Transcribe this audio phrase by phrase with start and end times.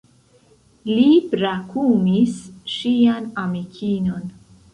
[0.91, 1.03] Li
[1.33, 2.33] brakumis
[2.79, 4.27] ŝian amikinon.